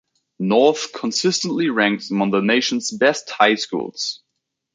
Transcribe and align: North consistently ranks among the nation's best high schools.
North 0.39 0.93
consistently 0.93 1.69
ranks 1.69 2.09
among 2.09 2.31
the 2.31 2.41
nation's 2.41 2.89
best 2.89 3.29
high 3.29 3.53
schools. 3.53 4.23